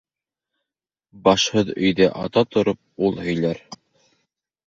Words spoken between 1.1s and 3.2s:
Башһыҙ өйҙә ата тороп